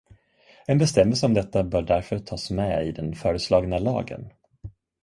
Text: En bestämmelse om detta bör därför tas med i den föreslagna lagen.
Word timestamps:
En 0.67 0.77
bestämmelse 0.77 1.25
om 1.25 1.33
detta 1.33 1.63
bör 1.63 1.81
därför 1.81 2.19
tas 2.19 2.51
med 2.51 2.87
i 2.87 2.91
den 2.91 3.15
föreslagna 3.15 3.77
lagen. 3.77 4.29